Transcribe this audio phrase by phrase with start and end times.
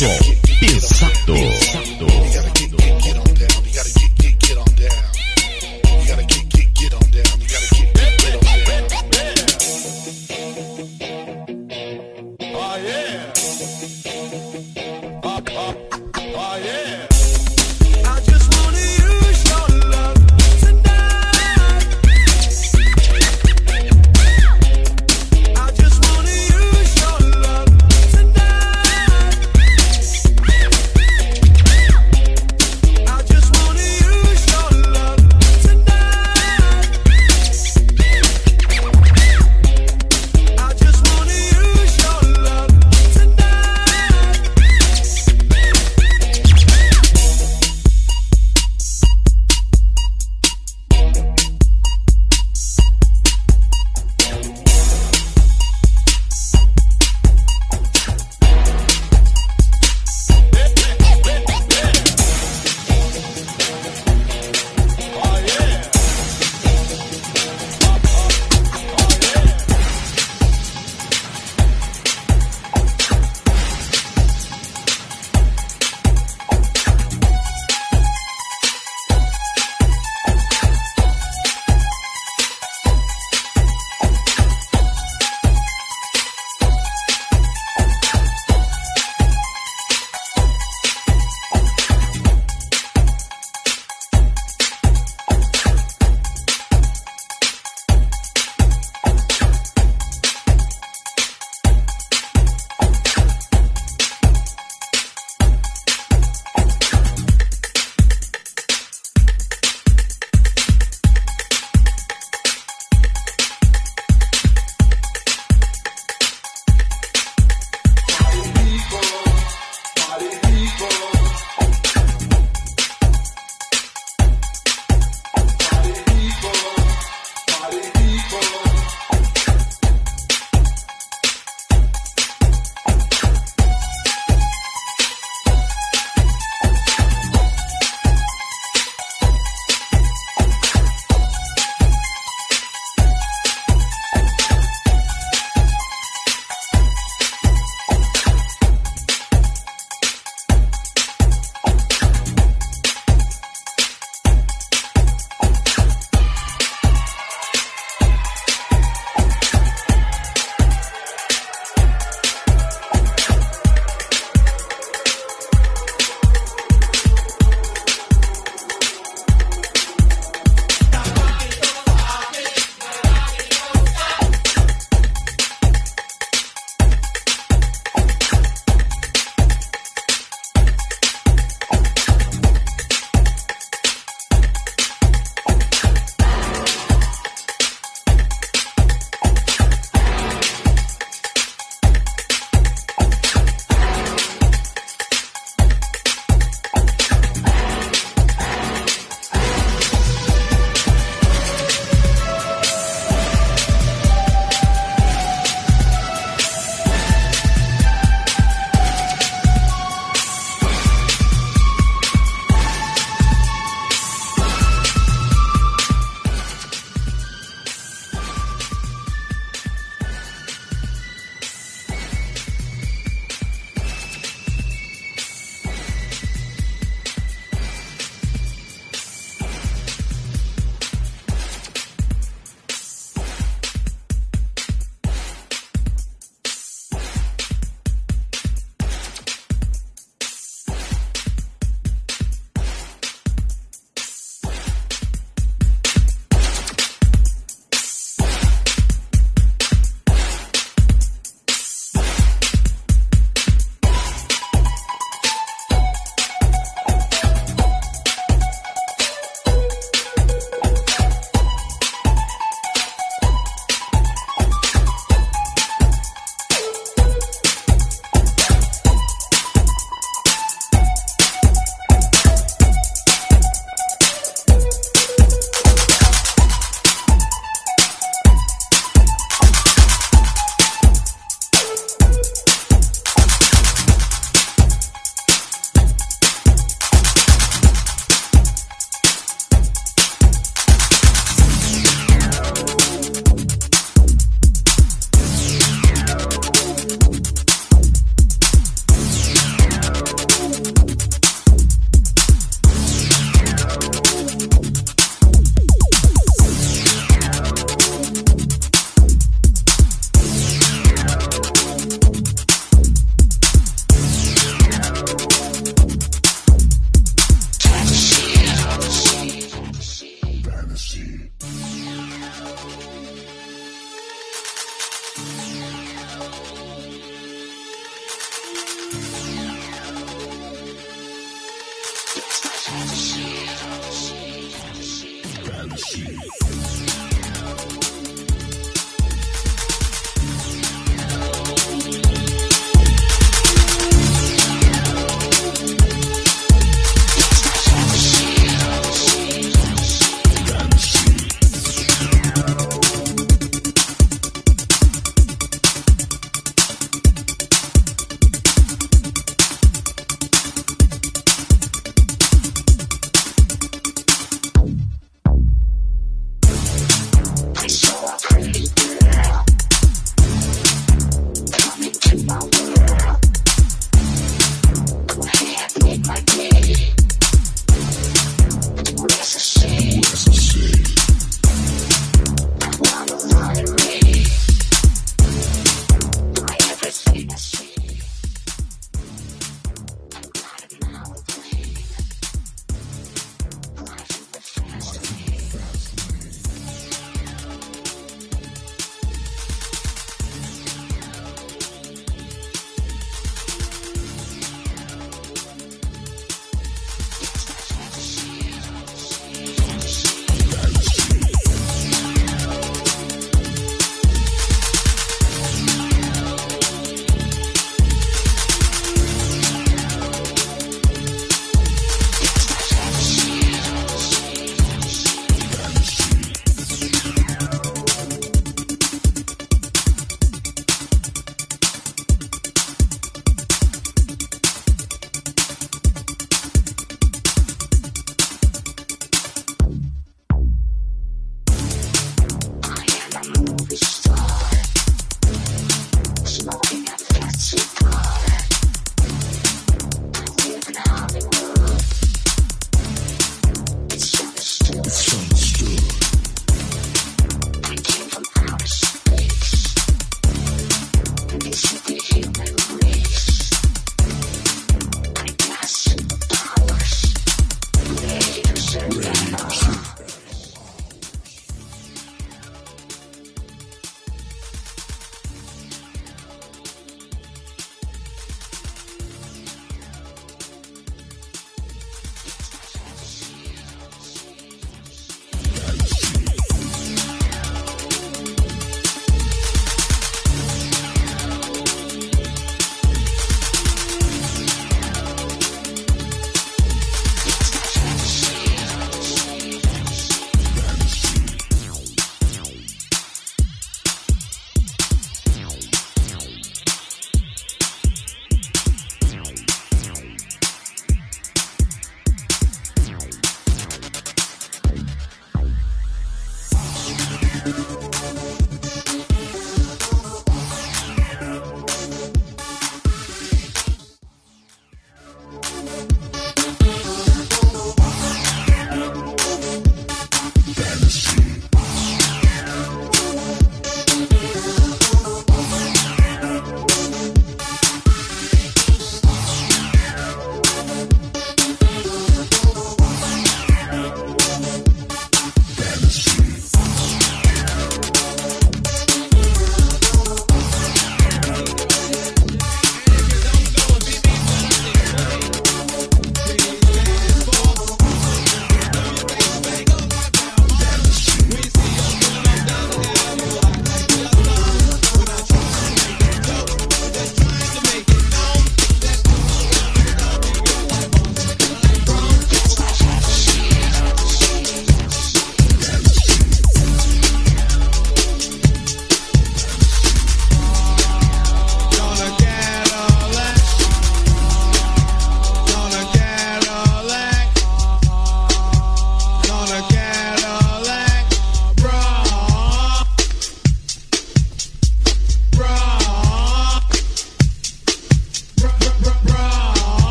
[0.00, 0.08] som
[0.58, 1.36] pesado.
[1.36, 1.89] You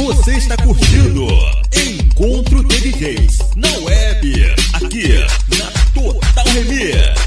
[0.00, 1.26] Você está curtindo
[1.76, 5.12] Encontro de DJs na web, aqui
[5.58, 7.20] na Total Remix.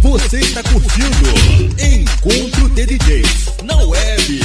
[0.00, 4.40] Você está curtindo Encontro de DJs na web,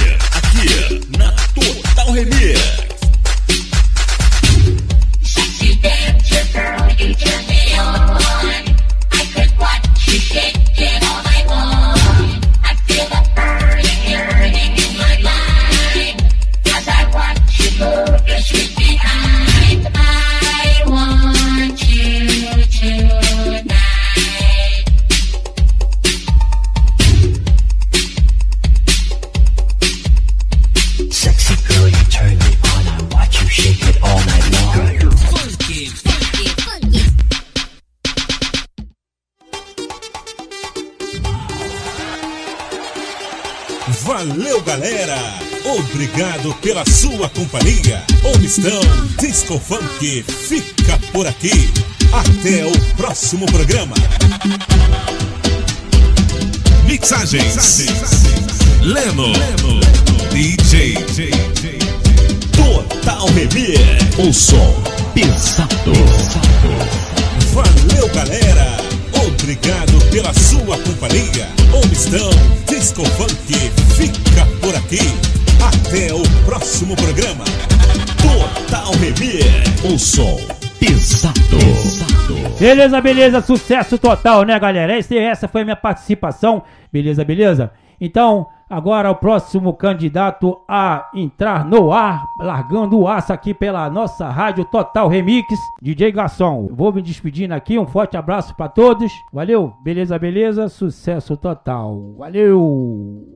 [45.93, 48.03] Obrigado pela sua companhia.
[48.23, 48.81] O Mistão
[49.19, 51.69] Disco Funk fica por aqui.
[52.13, 53.93] Até o próximo programa.
[56.85, 57.85] Mixagens.
[58.81, 59.33] Leno.
[60.31, 60.95] DJ.
[62.55, 63.79] Total Remix.
[64.17, 64.73] O som
[65.13, 65.91] pesado.
[67.53, 68.77] Valeu, galera!
[69.27, 71.49] Obrigado pela sua companhia.
[71.73, 72.29] O Mistão
[72.67, 73.53] Disco Funk
[73.97, 75.40] fica por aqui.
[75.61, 77.45] Até o próximo programa.
[78.19, 79.45] Total Remix.
[79.83, 80.37] O som
[80.79, 81.33] pesado.
[82.59, 84.97] Beleza, beleza, sucesso total, né, galera?
[84.97, 87.71] Esse, essa foi a minha participação, beleza, beleza?
[87.99, 94.27] Então, agora o próximo candidato a entrar no ar, largando o aço aqui pela nossa
[94.29, 95.47] rádio Total Remix,
[95.79, 96.67] DJ Garçom.
[96.71, 99.11] Vou me despedindo aqui, um forte abraço pra todos.
[99.31, 102.15] Valeu, beleza, beleza, sucesso total.
[102.17, 103.27] Valeu!